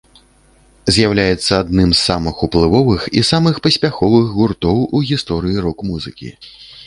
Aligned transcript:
З'яўляецца 0.93 1.51
адным 1.63 1.89
з 1.93 1.99
самых 2.09 2.35
уплывовых 2.47 3.01
і 3.21 3.23
самых 3.31 3.55
паспяховых 3.67 4.25
гуртоў 4.37 4.77
у 4.85 4.97
гісторыі 5.13 5.63
рок-музыкі. 5.67 6.29